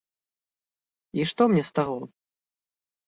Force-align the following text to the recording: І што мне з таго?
І 1.19 1.27
што 1.33 1.41
мне 1.51 1.63
з 1.71 1.79
таго? 1.81 1.99